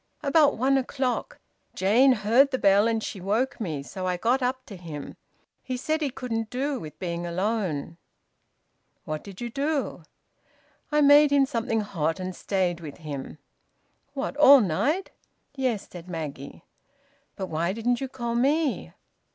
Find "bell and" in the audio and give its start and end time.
2.57-3.03